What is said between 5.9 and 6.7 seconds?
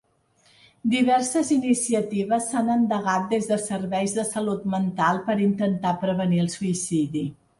prevenir el